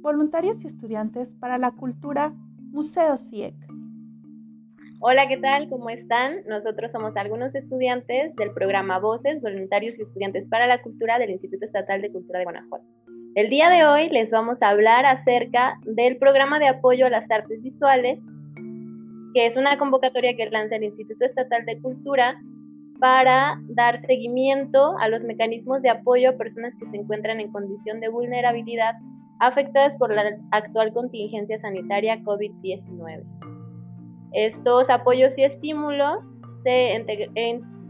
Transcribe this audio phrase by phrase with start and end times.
[0.00, 2.32] Voluntarios y estudiantes para la cultura
[2.72, 3.54] Museo CIEC.
[5.00, 5.68] Hola, ¿qué tal?
[5.68, 6.36] ¿Cómo están?
[6.48, 11.66] Nosotros somos algunos estudiantes del programa Voces, voluntarios y estudiantes para la cultura del Instituto
[11.66, 12.84] Estatal de Cultura de Guanajuato.
[13.34, 17.30] El día de hoy les vamos a hablar acerca del programa de apoyo a las
[17.30, 18.18] artes visuales,
[19.34, 22.40] que es una convocatoria que lanza el Instituto Estatal de Cultura
[23.00, 27.98] para dar seguimiento a los mecanismos de apoyo a personas que se encuentran en condición
[28.00, 28.94] de vulnerabilidad
[29.40, 33.24] afectadas por la actual contingencia sanitaria COVID-19.
[34.32, 36.20] Estos apoyos y estímulos
[36.62, 36.92] se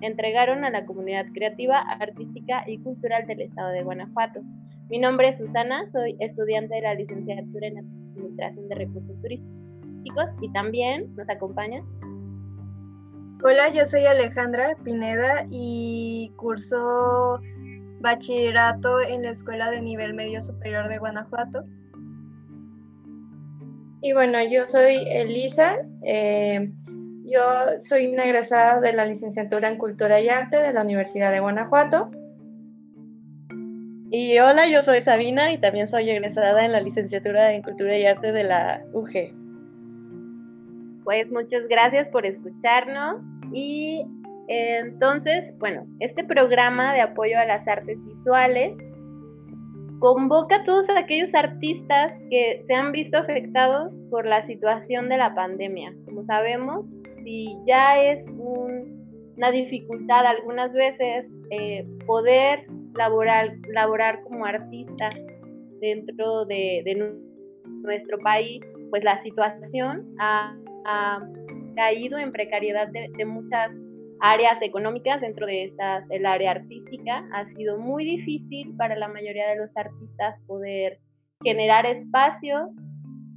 [0.00, 4.40] entregaron a la comunidad creativa, artística y cultural del estado de Guanajuato.
[4.88, 10.52] Mi nombre es Susana, soy estudiante de la licenciatura en Administración de Recursos Turísticos y
[10.52, 11.82] también nos acompaña
[13.42, 17.40] Hola, yo soy Alejandra Pineda y curso
[18.00, 21.64] bachillerato en la Escuela de Nivel Medio Superior de Guanajuato.
[24.02, 26.70] Y bueno, yo soy Elisa, eh,
[27.24, 27.40] yo
[27.78, 32.10] soy una egresada de la licenciatura en Cultura y Arte de la Universidad de Guanajuato.
[34.10, 38.04] Y hola, yo soy Sabina y también soy egresada en la licenciatura en Cultura y
[38.04, 39.39] Arte de la UG.
[41.10, 43.20] Pues muchas gracias por escucharnos
[43.52, 44.00] y
[44.46, 48.78] entonces, bueno, este programa de apoyo a las artes visuales
[49.98, 55.34] convoca a todos aquellos artistas que se han visto afectados por la situación de la
[55.34, 55.92] pandemia.
[56.04, 56.86] Como sabemos,
[57.24, 65.10] si ya es una dificultad algunas veces eh, poder laborar, laborar como artista
[65.80, 67.16] dentro de,
[67.82, 70.54] nuestro país, pues la situación ha
[71.74, 73.70] caído en precariedad de, muchas
[74.20, 77.24] áreas económicas dentro de estas, el área artística.
[77.32, 80.98] Ha sido muy difícil para la mayoría de los artistas poder
[81.42, 82.70] generar espacio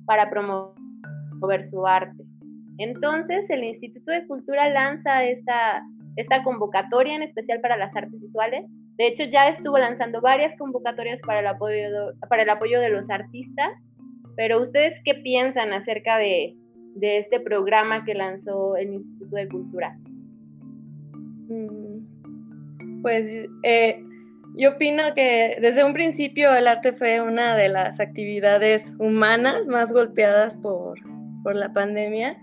[0.06, 2.24] para promover su arte.
[2.80, 5.82] Entonces, el Instituto de Cultura lanza esta,
[6.18, 8.66] esta convocatoria en especial para las artes visuales.
[8.98, 13.10] De hecho, ya estuvo lanzando varias convocatorias para el apoyo, para el apoyo de los
[13.10, 13.72] artistas.
[14.36, 16.56] Pero ustedes qué piensan acerca de,
[16.96, 19.98] de este programa que lanzó el Instituto de Cultura?
[21.48, 24.04] Mm, pues eh,
[24.56, 29.92] yo opino que desde un principio el arte fue una de las actividades humanas más
[29.92, 31.00] golpeadas por,
[31.44, 32.38] por la pandemia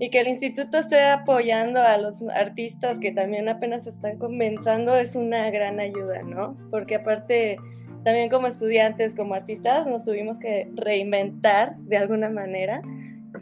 [0.00, 5.14] y que el instituto esté apoyando a los artistas que también apenas están comenzando es
[5.14, 6.56] una gran ayuda, ¿no?
[6.70, 7.58] Porque aparte
[8.04, 12.82] también como estudiantes, como artistas, nos tuvimos que reinventar de alguna manera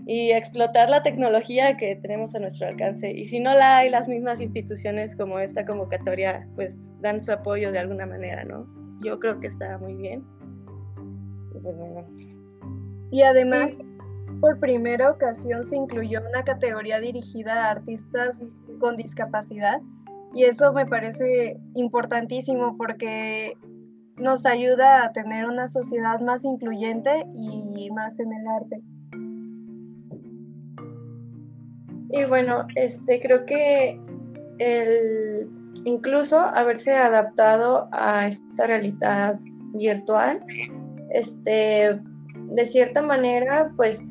[0.06, 3.10] y explotar la tecnología que tenemos a nuestro alcance.
[3.12, 7.70] Y si no la hay, las mismas instituciones como esta convocatoria, pues dan su apoyo
[7.70, 8.66] de alguna manera, ¿no?
[9.04, 10.24] Yo creo que está muy bien.
[11.54, 11.74] Y, pues,
[13.10, 13.76] y además,
[14.40, 18.44] por primera ocasión se incluyó una categoría dirigida a artistas
[18.80, 19.80] con discapacidad.
[20.34, 23.56] Y eso me parece importantísimo porque
[24.16, 28.82] nos ayuda a tener una sociedad más incluyente y más en el arte.
[32.12, 33.98] Y bueno, este, creo que
[34.58, 35.48] el
[35.84, 39.34] incluso haberse adaptado a esta realidad
[39.74, 40.40] virtual,
[41.10, 41.98] este,
[42.34, 44.02] de cierta manera, pues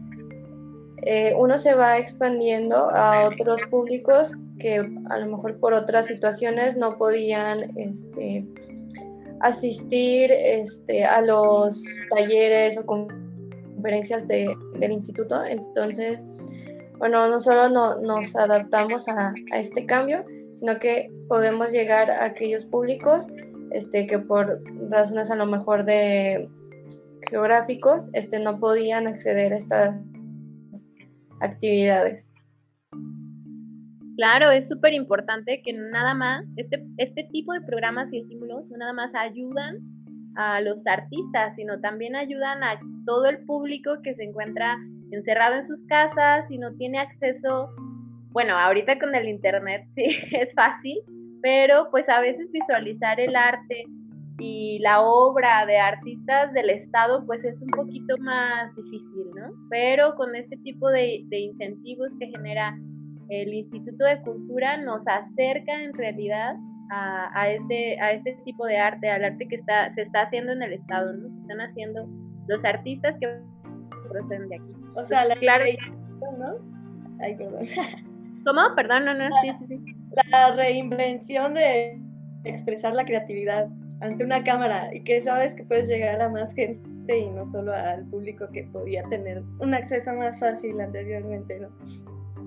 [1.04, 4.78] eh, uno se va expandiendo a otros públicos que
[5.10, 8.46] a lo mejor por otras situaciones no podían este,
[9.40, 15.44] asistir este, a los talleres o conferencias de, del instituto.
[15.44, 16.26] Entonces,
[17.02, 20.24] bueno, no solo nos adaptamos a, este cambio,
[20.54, 23.26] sino que podemos llegar a aquellos públicos
[23.72, 26.48] este, que por razones a lo mejor de
[27.28, 30.00] geográficos este, no podían acceder a estas
[31.42, 32.32] actividades.
[34.16, 38.78] Claro, es súper importante que nada más, este, este tipo de programas y estímulos no
[38.78, 39.80] nada más ayudan
[40.36, 44.78] a los artistas, sino también ayudan a todo el público que se encuentra
[45.12, 47.70] encerrado en sus casas y no tiene acceso,
[48.32, 50.98] bueno, ahorita con el internet sí es fácil,
[51.42, 53.86] pero pues a veces visualizar el arte
[54.40, 59.52] y la obra de artistas del Estado pues es un poquito más difícil, ¿no?
[59.70, 62.76] Pero con este tipo de, incentivos que genera
[63.30, 66.56] el Instituto de Cultura nos acerca en realidad
[66.92, 70.54] a, a, este, a este tipo de arte, al arte que está, se está haciendo
[70.54, 71.30] en el Estado, ¿no?
[71.30, 72.08] Se están haciendo
[72.48, 73.28] los artistas que
[74.10, 74.81] proceden de aquí.
[74.96, 75.66] O sea, la claro,
[76.38, 76.56] ¿no?
[77.20, 77.66] Ay, perdón.
[78.46, 78.62] ¿Cómo?
[78.76, 79.96] Perdón, no, no, la, sí, sí.
[80.32, 82.00] La reinvención de
[82.44, 83.68] expresar la creatividad
[84.02, 87.48] ante una cámara y que sabes que puedes llegar a más gente gente y no
[87.48, 91.70] solo al público que podía tener un acceso más fácil anteriormente, ¿no?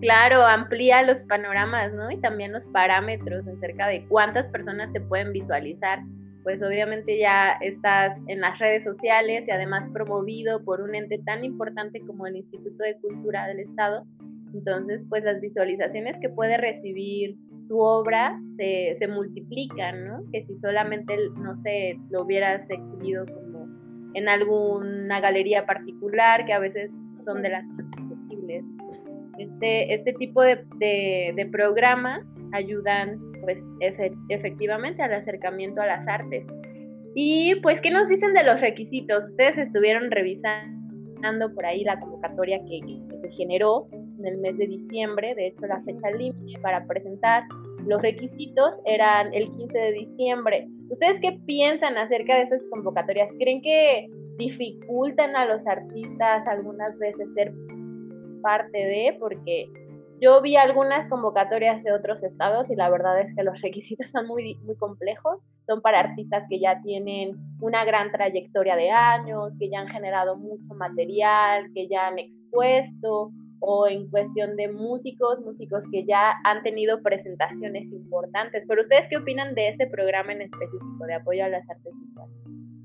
[0.00, 2.10] Claro, amplía los panoramas, ¿no?
[2.10, 6.00] Y también los parámetros acerca de cuántas personas se pueden visualizar.
[6.44, 11.44] Pues obviamente ya estás en las redes sociales y además promovido por un ente tan
[11.44, 14.04] importante como el Instituto de Cultura del Estado.
[14.52, 17.36] Entonces, pues las visualizaciones que puede recibir
[17.66, 20.22] tu obra se, se multiplican, ¿no?
[20.30, 23.66] Que si solamente, no sé, lo hubieras exhibido como
[24.14, 26.90] en alguna galería particular, que a veces
[27.24, 28.64] son de las más posibles.
[29.38, 30.64] Este, este tipo de,
[31.34, 33.58] de, programas ayudan pues
[34.28, 36.44] efectivamente al acercamiento a las artes.
[37.14, 39.30] Y pues, ¿qué nos dicen de los requisitos?
[39.30, 42.80] Ustedes estuvieron revisando por ahí la convocatoria que,
[43.20, 47.44] se generó en el mes de diciembre, de hecho la fecha límite para presentar
[47.86, 50.66] los requisitos eran el 15 de diciembre.
[50.90, 53.28] ¿Ustedes qué piensan acerca de esas convocatorias?
[53.38, 54.08] ¿Creen que
[54.38, 57.52] dificultan a los artistas algunas veces ser
[58.42, 59.16] parte de?
[59.18, 59.68] Porque
[60.24, 64.26] yo vi algunas convocatorias de otros estados y la verdad es que los requisitos son
[64.26, 65.38] muy, muy complejos.
[65.66, 70.36] Son para artistas que ya tienen una gran trayectoria de años, que ya han generado
[70.36, 76.62] mucho material, que ya han expuesto o en cuestión de músicos, músicos que ya han
[76.62, 78.64] tenido presentaciones importantes.
[78.66, 81.92] Pero ustedes qué opinan de este programa en específico de apoyo a las artes?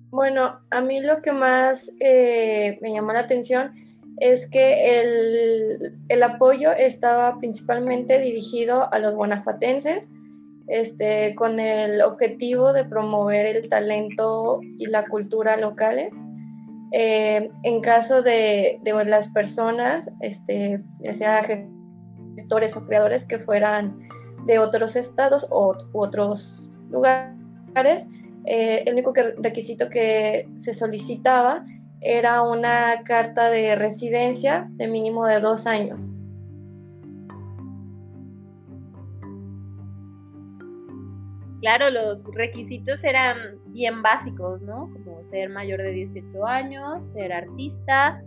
[0.09, 3.71] Bueno, a mí lo que más eh, me llamó la atención
[4.19, 10.09] es que el, el, apoyo estaba principalmente dirigido a los guanajuatenses,
[10.67, 16.09] este, con el objetivo de promover el talento y la cultura locales.
[16.91, 21.43] Eh, en caso de, de, las personas, este, ya sea
[22.35, 23.95] gestores o creadores que fueran
[24.45, 28.07] de otros estados o otros lugares,
[28.45, 31.65] eh, el único requisito que se solicitaba
[32.01, 36.09] era una carta de residencia de mínimo de dos años.
[41.61, 43.37] Claro, los requisitos eran
[43.67, 44.89] bien básicos, ¿no?
[44.93, 48.21] Como ser mayor de 18 años, ser artista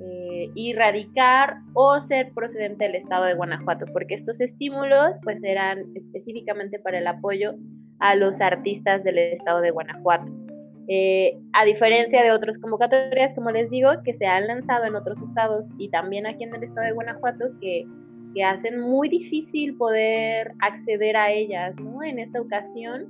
[0.00, 5.84] eh, y radicar o ser procedente del estado de Guanajuato, porque estos estímulos pues eran
[5.94, 7.54] específicamente para el apoyo
[8.00, 10.43] a los artistas del estado de Guanajuato.
[10.86, 15.16] Eh, a diferencia de otras convocatorias, como les digo, que se han lanzado en otros
[15.28, 17.86] estados y también aquí en el estado de Guanajuato, que
[18.34, 22.02] que hacen muy difícil poder acceder a ellas, ¿no?
[22.02, 23.06] En esta ocasión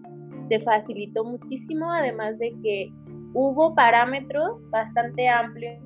[0.48, 2.92] se facilitó muchísimo, además de que
[3.32, 5.78] hubo parámetros bastante amplios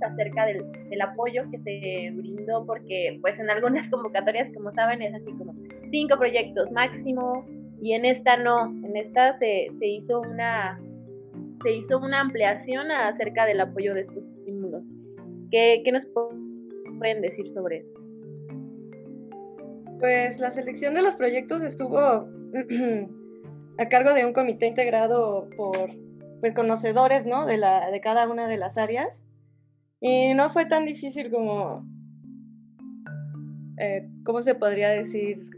[0.00, 5.14] acerca del, del, apoyo que se brindó, porque pues en algunas convocatorias, como saben, es
[5.14, 5.54] así como
[5.90, 7.44] cinco proyectos máximo,
[7.82, 10.80] y en esta no, en esta se, se hizo una
[11.64, 14.82] se hizo una ampliación acerca del apoyo de estos estímulos.
[15.50, 16.04] ¿Qué, qué nos
[16.98, 18.00] pueden decir sobre eso?
[19.98, 21.98] Pues la selección de los proyectos estuvo
[23.78, 25.90] a cargo de un comité integrado por
[26.40, 27.46] pues, conocedores ¿no?
[27.46, 29.24] de, la, de cada una de las áreas
[30.00, 31.82] y no fue tan difícil como,
[33.78, 35.48] eh, ¿cómo se podría decir?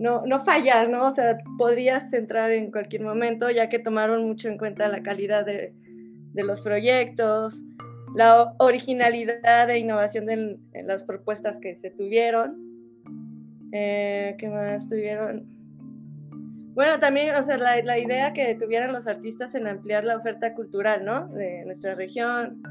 [0.00, 1.08] No, no fallar, ¿no?
[1.08, 5.44] O sea, podrías entrar en cualquier momento ya que tomaron mucho en cuenta la calidad
[5.44, 5.74] de,
[6.32, 7.62] de los proyectos,
[8.14, 12.70] la originalidad e innovación de, las propuestas que se tuvieron
[13.72, 15.44] eh, ¿Qué más tuvieron?
[16.74, 20.54] Bueno, también, o sea, la, la, idea que tuvieran los artistas en ampliar la oferta
[20.54, 21.28] cultural, ¿no?
[21.28, 22.62] De nuestra región,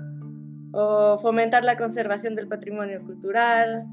[0.74, 3.86] o fomentar la conservación del patrimonio cultural,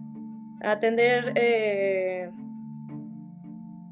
[0.62, 2.30] atender eh,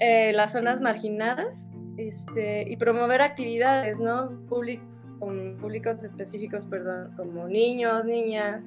[0.00, 4.30] eh, las zonas marginadas este, y promover actividades, ¿no?
[4.48, 8.62] Públicos, con públicos específicos, perdón, como niños, niñas,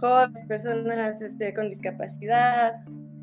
[0.00, 2.82] jóvenes, personas este, con discapacidad,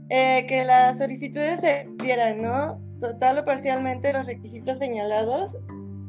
[0.09, 2.79] eh, que las solicitudes se vieran, ¿no?
[2.99, 5.57] Total o parcialmente los requisitos señalados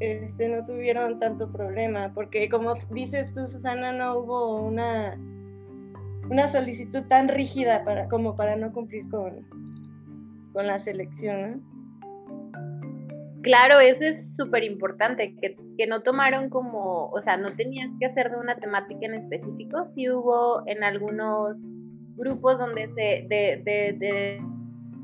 [0.00, 5.18] este, no tuvieron tanto problema, porque como dices tú, Susana, no hubo una,
[6.28, 9.46] una solicitud tan rígida para, como para no cumplir con,
[10.56, 11.62] con la selección.
[13.42, 18.06] Claro, eso es súper importante, que, que, no tomaron como, o sea, no tenías que
[18.06, 21.56] hacer de una temática en específico, sí hubo en algunos
[22.16, 24.40] grupos donde se, de, de,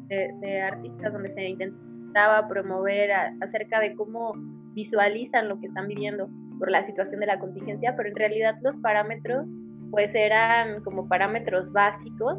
[0.09, 4.32] de, de artistas donde se intentaba promover acerca de cómo
[4.73, 8.75] visualizan lo que están viviendo por la situación de la contingencia, pero en realidad los
[8.76, 9.47] parámetros
[9.90, 12.38] pues eran como parámetros básicos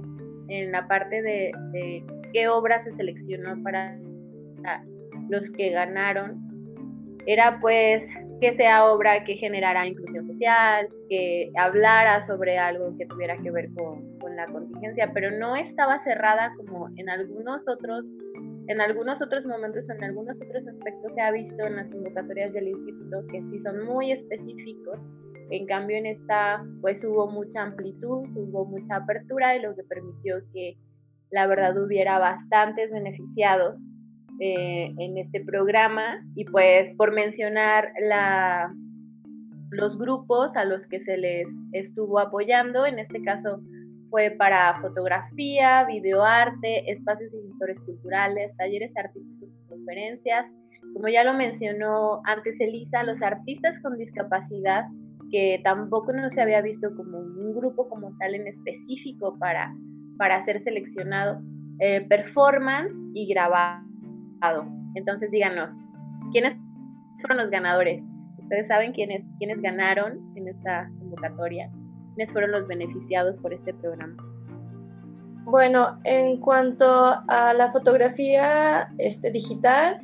[0.54, 1.52] en la parte de,
[2.32, 3.98] qué obra se seleccionó para
[5.30, 6.42] los que ganaron.
[7.26, 8.04] Era pues
[8.42, 13.70] que sea obra que generara inclusión social, que hablara sobre algo que tuviera que ver
[13.74, 18.06] con, con la contingencia, pero no estaba cerrada como en algunos otros
[18.68, 22.70] en algunos otros momentos, en algunos otros aspectos se ha visto en las convocatorias del
[22.70, 25.00] instituto que sí son muy específicos.
[25.50, 30.38] En cambio, en esta, pues hubo mucha amplitud, hubo mucha apertura y lo que permitió
[30.54, 30.78] que
[31.32, 33.76] la verdad hubiera bastantes beneficiados
[34.40, 36.24] eh, en este programa.
[36.36, 38.74] Y pues por mencionar la,
[39.72, 43.60] los grupos a los que se les estuvo apoyando, en este caso
[44.10, 50.46] fue para fotografía, videoarte, espacios y gestores culturales, talleres artísticos y conferencias.
[50.94, 54.86] Como ya lo mencionó antes Elisa, los artistas con discapacidad,
[55.34, 59.74] que tampoco no se había visto como un grupo como tal en específico para,
[60.20, 61.42] para ser seleccionado,
[61.80, 63.82] eh, performance y grabado.
[64.94, 65.72] Entonces díganos,
[66.32, 66.56] ¿quiénes
[67.20, 68.04] fueron los ganadores?
[68.38, 71.68] ¿Ustedes saben quiénes, quiénes ganaron en esta convocatoria?
[72.16, 74.16] quiénes fueron los beneficiados por este programa?
[75.46, 76.86] Bueno, en cuanto
[77.28, 80.00] a la fotografía este, digital,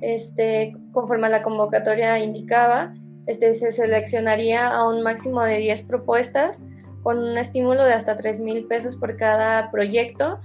[0.00, 2.92] este, conforme a la convocatoria indicaba,
[3.28, 6.62] este, se seleccionaría a un máximo de 10 propuestas
[7.02, 10.40] con un estímulo de hasta 3 mil pesos por cada proyecto.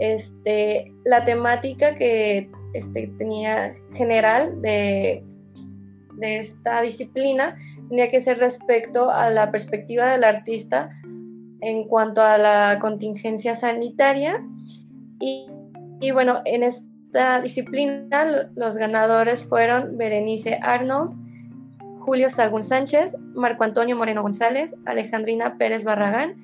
[0.00, 5.22] Este, la temática que este, tenía general de,
[6.20, 7.56] esta disciplina
[7.88, 10.90] tenía que ser respecto a la perspectiva del artista
[11.60, 14.40] en cuanto a la contingencia sanitaria.
[15.20, 15.46] Y,
[16.00, 18.26] y bueno, en esta disciplina
[18.56, 21.23] los ganadores fueron Berenice Arnold,
[22.04, 26.34] Julio Sagún Sánchez, Marco Antonio Moreno González, Alejandrina Pérez Barragán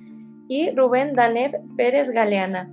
[0.48, 2.66] y Rubén Danev Pérez Galeana.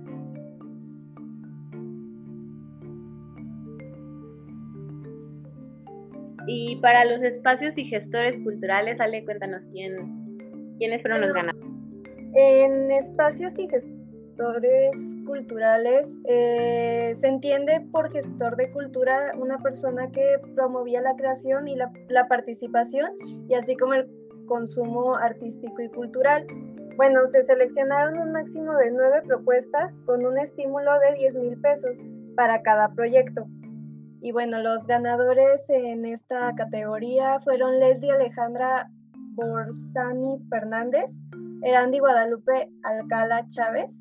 [6.46, 10.38] Y para los espacios y gestores culturales, Ale, cuéntanos quién,
[10.78, 11.70] quiénes fueron los ganadores.
[12.34, 13.97] En espacios y gestores
[15.26, 21.76] culturales eh, se entiende por gestor de cultura una persona que promovía la creación y
[21.76, 23.10] la, la participación
[23.48, 24.08] y así como el
[24.46, 26.46] consumo artístico y cultural.
[26.96, 31.98] Bueno, se seleccionaron un máximo de nueve propuestas con un estímulo de 10 mil pesos
[32.34, 33.46] para cada proyecto.
[34.20, 38.90] Y bueno, los ganadores en esta categoría fueron Leslie Alejandra
[39.34, 41.10] Borsani Fernández,
[41.62, 43.92] Erandi Guadalupe Alcala Chávez,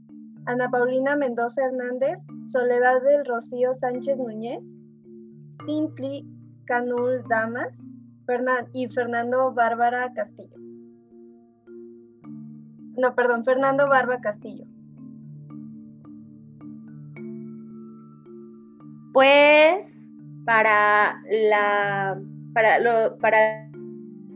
[0.47, 4.65] Ana Paulina Mendoza Hernández, Soledad del Rocío Sánchez Núñez,
[5.65, 6.25] Tintli
[6.65, 7.69] Canul Damas
[8.73, 10.57] y Fernando Bárbara Castillo.
[12.97, 14.65] No, perdón, Fernando Barba Castillo.
[19.13, 19.85] Pues
[20.45, 22.19] para, la,
[22.53, 23.69] para, lo, para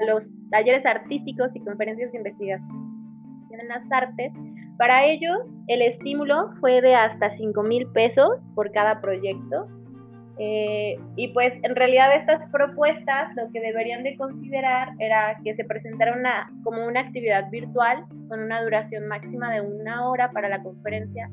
[0.05, 4.31] los talleres artísticos y conferencias de investigación en las artes.
[4.81, 9.67] Para ellos, el estímulo fue de hasta 5 mil pesos por cada proyecto.
[10.39, 15.65] Eh, y pues en realidad estas propuestas lo que deberían de considerar era que se
[15.65, 20.63] presentara una, como una actividad virtual con una duración máxima de una hora para la
[20.63, 21.29] conferencia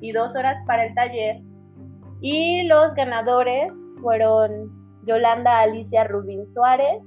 [0.00, 1.36] y dos horas para el taller.
[2.22, 4.70] Y los ganadores fueron
[5.04, 7.02] Yolanda Alicia Rubín Suárez,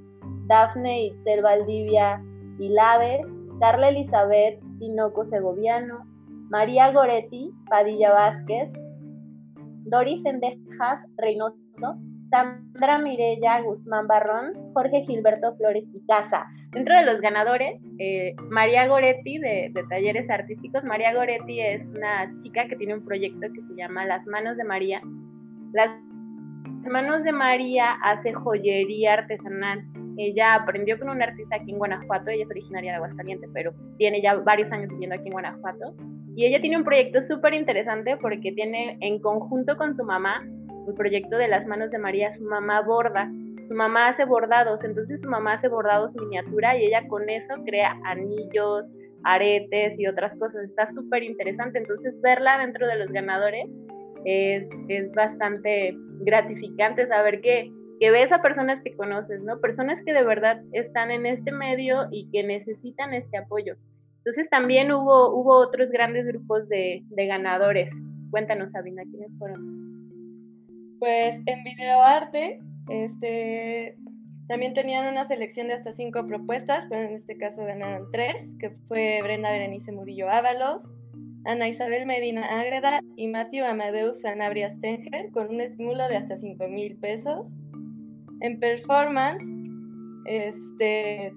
[0.46, 2.22] Dafne Itzel Valdivia
[2.60, 3.22] Hilave,
[3.58, 6.04] Carla Elizabeth Tinoco Segoviano,
[6.50, 8.70] María Goretti Padilla Vázquez,
[9.84, 11.56] Doris Endejas Reynoso,
[12.30, 16.46] Sandra Mirella Guzmán Barrón, Jorge Gilberto Flores Casa.
[16.72, 20.84] Dentro de los ganadores, eh, María Goretti de, Talleres Artísticos.
[20.84, 24.64] María Goretti es una chica que tiene un proyecto que se llama Las Manos de
[24.64, 25.00] María.
[25.72, 25.90] Las
[26.84, 29.84] Hermanos de María hace joyería artesanal.
[30.22, 34.20] Ella aprendió con un artista aquí en Guanajuato, ella es originaria de Aguascalientes, pero tiene
[34.20, 35.94] ya varios años viviendo aquí en Guanajuato.
[36.36, 40.44] Y ella tiene un proyecto súper interesante porque tiene en conjunto con su mamá
[40.86, 43.30] el proyecto de las manos de María, su mamá borda,
[43.68, 47.96] su mamá hace bordados, entonces su mamá hace bordados miniatura y ella con eso crea
[48.04, 48.84] anillos,
[49.24, 50.64] aretes y otras cosas.
[50.64, 53.66] Está súper interesante, entonces verla dentro de los ganadores
[54.24, 59.60] es, es bastante gratificante saber que, que ves a personas que conoces, ¿no?
[59.60, 63.76] Personas que de verdad están en este medio y que necesitan este apoyo.
[64.24, 67.90] Entonces también hubo, otros grandes grupos de, de ganadores.
[68.30, 70.96] Cuéntanos, Sabina, ¿quiénes fueron?
[70.98, 73.96] Pues en videoarte, este,
[74.48, 78.70] también tenían una selección de hasta cinco propuestas, pero en este caso ganaron tres, que
[78.88, 80.82] fue Brenda Berenice Murillo Ábalos,
[81.44, 86.68] Ana Isabel Medina Ágreda y Matthew Amadeus Sanabria Stenger con un estímulo de hasta 5
[86.68, 87.48] mil pesos.
[88.40, 89.44] En performance,
[90.24, 91.32] este,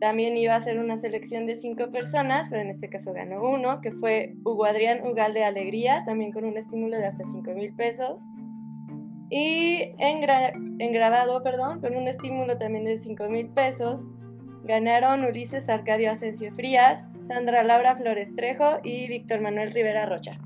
[0.00, 3.80] también iba a ser una selección de cinco personas, pero en este caso ganó uno,
[3.80, 7.72] que fue Hugo Adrián Ugal de Alegría, también con un estímulo de hasta 5 mil
[7.74, 8.18] pesos.
[9.30, 10.22] Y en,
[10.80, 14.02] en, grabado, perdón, con un estímulo también de 5 mil pesos,
[14.64, 20.38] ganaron Ulises Arcadio Asensio Frías, Sandra Laura Flores Trejo y Víctor Manuel Rivera Rocha.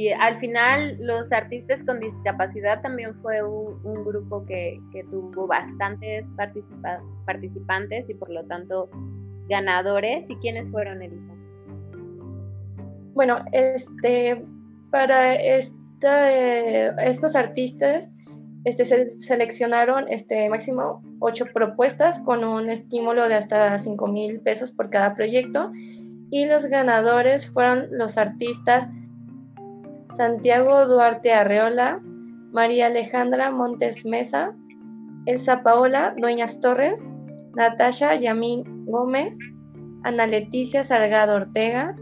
[0.00, 4.80] Y al final los artistas con discapacidad también fue un, grupo que,
[5.10, 6.24] tuvo bastantes
[7.26, 8.88] participantes y por lo tanto
[9.50, 10.24] ganadores.
[10.30, 11.34] ¿Y quiénes fueron, Elisa?
[13.12, 14.42] Bueno, este,
[14.90, 18.10] para esta, estos artistas
[18.64, 24.72] este, se seleccionaron este, máximo ocho propuestas con un estímulo de hasta 5 mil pesos
[24.72, 25.70] por cada proyecto
[26.30, 28.88] y los ganadores fueron los artistas
[30.16, 32.00] Santiago Duarte Arreola,
[32.52, 34.54] María Alejandra Montes Mesa,
[35.26, 37.02] Elsa Paola Dueñas Torres,
[37.54, 39.38] Natasha Yamín Gómez,
[40.02, 41.94] Ana Leticia Salgado Ortega,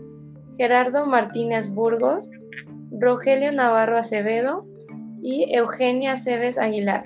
[0.57, 2.31] Gerardo Martínez Burgos,
[2.91, 4.65] Rogelio Navarro Acevedo
[5.23, 7.05] y Eugenia Cebes Aguilar.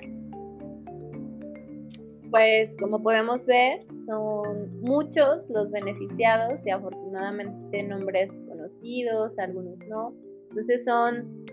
[2.31, 10.13] Pues como podemos ver, son muchos los beneficiados y afortunadamente nombres conocidos, algunos no.
[10.55, 11.43] Entonces son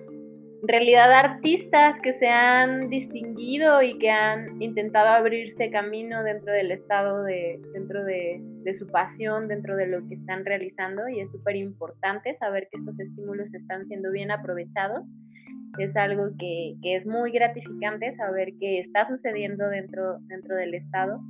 [0.62, 6.70] en realidad artistas que se han distinguido y que han intentado abrirse camino dentro del
[6.70, 8.42] estado de, dentro de,
[8.78, 13.00] su pasión, dentro de lo que están realizando y es súper importante saber que estos
[13.00, 15.06] estímulos están siendo bien aprovechados.
[15.78, 21.20] Es algo que, que, es muy gratificante saber que está sucediendo dentro, dentro del estado.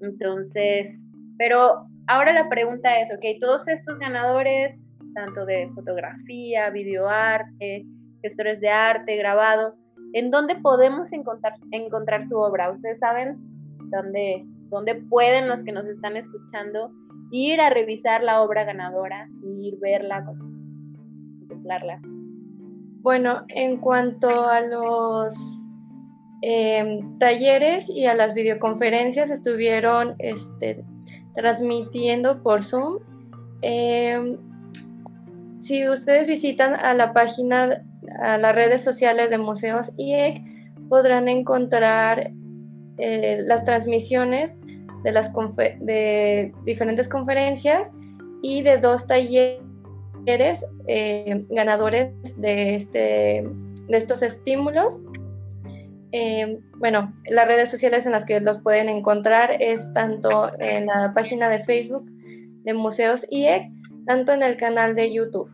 [0.00, 0.96] Entonces,
[1.36, 4.78] pero ahora la pregunta es, ok, todos estos ganadores
[5.16, 7.86] tanto de fotografía, videoarte,
[8.20, 9.74] gestores de arte, grabado.
[10.12, 12.70] ¿En dónde podemos encontrar, encontrar su obra?
[12.70, 13.38] Ustedes saben
[13.90, 16.90] dónde, dónde pueden los que nos están escuchando
[17.30, 20.24] ir a revisar la obra ganadora, ir verla,
[21.40, 22.00] contemplarla.
[23.00, 25.66] Bueno, en cuanto a los
[26.42, 30.84] em, talleres y a las videoconferencias estuvieron este,
[31.34, 32.98] transmitiendo por Zoom.
[33.62, 34.36] Eh,
[35.66, 37.82] si ustedes visitan a la página,
[38.20, 40.40] a las redes sociales de Museos IEC,
[40.88, 42.30] podrán encontrar
[42.98, 44.54] eh, las transmisiones
[45.02, 45.32] de, las
[45.80, 47.90] de diferentes conferencias
[48.42, 53.44] y de dos talleres eh, ganadores de, este,
[53.88, 55.00] de estos estímulos.
[56.12, 61.12] Eh, bueno, las redes sociales en las que los pueden encontrar es tanto en la
[61.12, 62.04] página de Facebook
[62.62, 63.68] de Museos IEC
[64.06, 65.50] tanto en el canal de YouTube.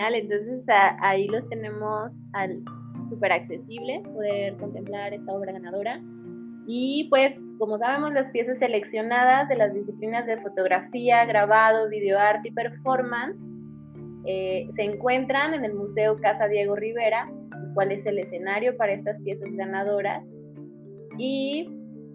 [0.00, 0.64] Genial, entonces
[1.00, 2.62] ahí los tenemos al
[3.10, 6.00] súper accesible, poder contemplar esta obra ganadora.
[6.66, 12.52] Y pues, como sabemos, las piezas seleccionadas de las disciplinas de fotografía, grabado, videoarte y
[12.52, 13.36] performance
[14.24, 17.30] eh, se encuentran en el Museo Casa Diego Rivera,
[17.74, 20.24] cuál es el escenario para estas piezas ganadoras.
[21.18, 21.68] Y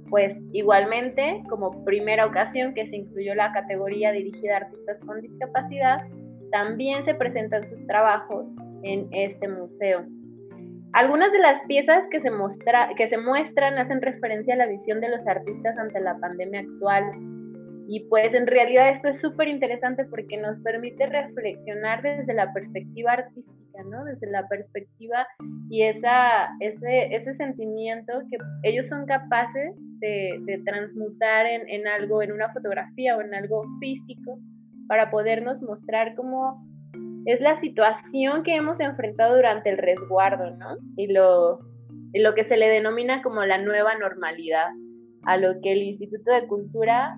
[0.09, 5.99] pues igualmente, como primera ocasión que se incluyó la categoría dirigida a artistas con discapacidad,
[6.55, 8.45] también se presentan sus trabajos
[8.83, 10.05] en este museo.
[10.93, 12.29] Algunas de las piezas que se,
[12.95, 17.11] que se muestran hacen referencia a la visión de los artistas ante la pandemia actual.
[17.89, 23.11] Y pues en realidad esto es súper interesante porque nos permite reflexionar desde la perspectiva
[23.11, 23.65] artística
[24.05, 25.27] desde la perspectiva
[25.69, 32.51] y esa, ese, ese sentimiento que ellos son capaces de, transmutar en, algo, en una
[32.53, 34.39] fotografía o en algo físico,
[34.87, 36.63] para podernos mostrar cómo
[37.25, 40.77] es la situación que hemos enfrentado durante el resguardo, ¿no?
[40.95, 41.59] Y lo,
[42.13, 44.67] lo que se le denomina como la nueva normalidad,
[45.25, 47.17] a lo que el Instituto de Cultura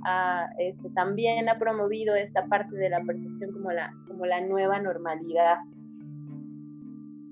[0.59, 5.57] este, también ha promovido esta parte de la percepción como la, como la nueva normalidad.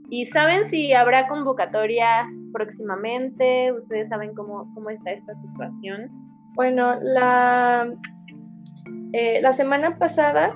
[0.09, 3.71] ¿Y saben si habrá convocatoria próximamente?
[3.71, 6.09] ¿Ustedes saben cómo, cómo está esta situación?
[6.55, 7.85] Bueno, la,
[9.13, 10.53] eh, la semana pasada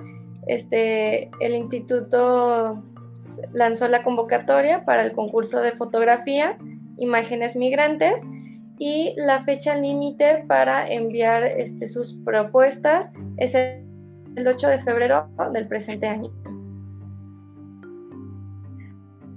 [0.48, 2.84] este, el instituto
[3.54, 6.58] lanzó la convocatoria para el concurso de fotografía
[6.98, 8.26] Imágenes Migrantes
[8.78, 15.68] y la fecha límite para enviar este, sus propuestas es el 8 de febrero del
[15.68, 16.30] presente año.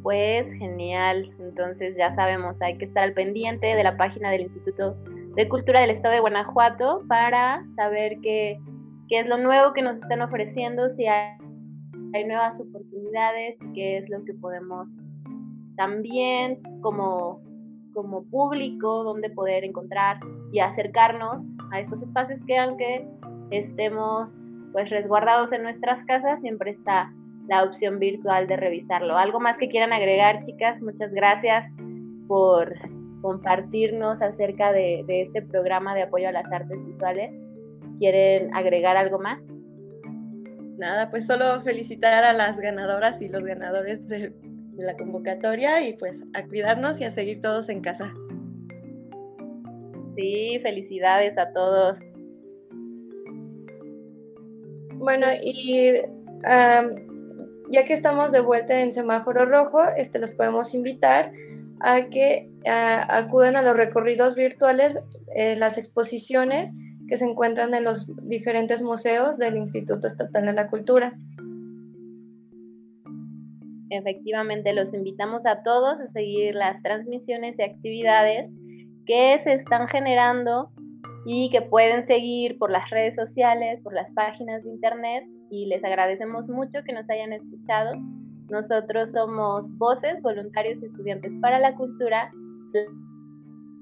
[0.03, 4.97] Pues genial, entonces ya sabemos, hay que estar al pendiente de la página del Instituto
[5.37, 8.59] de Cultura del Estado de Guanajuato para saber qué,
[9.13, 11.37] qué es lo nuevo que nos están ofreciendo, si hay,
[12.25, 14.89] nuevas oportunidades, qué es lo que podemos
[15.77, 17.43] también como,
[17.93, 20.19] como público donde poder encontrar
[20.51, 23.07] y acercarnos a estos espacios que aunque
[23.51, 24.31] estemos
[24.73, 27.13] pues resguardados en nuestras casas, siempre está
[27.49, 29.19] la opción virtual de revisarlo.
[29.19, 30.81] ¿Algo más que quieran agregar, chicas?
[30.81, 31.71] Muchas gracias
[32.29, 32.73] por
[33.21, 37.42] compartirnos acerca de este programa de apoyo a las artes visuales.
[38.03, 39.41] ¿Quieren agregar algo más?
[40.77, 44.33] Nada, pues solo felicitar a las ganadoras y los ganadores de,
[44.77, 48.13] la convocatoria y pues a cuidarnos y a seguir todos en casa.
[50.17, 51.97] Sí, felicidades a todos.
[54.95, 55.93] Bueno, y
[57.71, 61.31] ya que estamos de vuelta en semáforo rojo, este, los podemos invitar
[61.79, 65.01] a que acudan a los recorridos virtuales,
[65.37, 66.73] eh, las exposiciones
[67.13, 71.13] que se encuentran en los diferentes museos del Instituto Estatal de la Cultura.
[73.91, 78.51] Efectivamente, los invitamos a todos a seguir las transmisiones y actividades
[79.05, 80.71] que se están generando
[81.27, 85.85] y que pueden seguir por las redes sociales, por las páginas de internet y les
[85.85, 87.93] agradecemos mucho que nos hayan escuchado.
[88.49, 92.33] Nosotros somos Voces, Voluntarios y Estudiantes para la Cultura,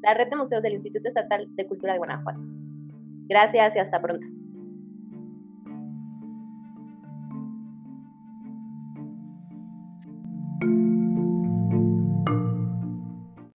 [0.02, 2.59] la red de museos del Instituto Estatal de Cultura de Guanajuato.
[3.30, 4.26] Gracias y hasta pronto.